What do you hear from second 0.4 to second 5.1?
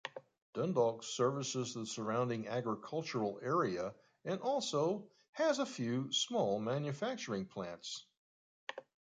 Dundalk services the surrounding agricultural area and also